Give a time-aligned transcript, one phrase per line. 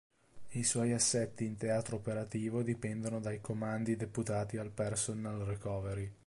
[0.53, 6.11] I suoi assetti in teatro operativo dipendono dai Comandi deputati al "Personnel recovery".